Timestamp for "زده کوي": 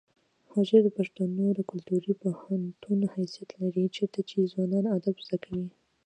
5.25-5.67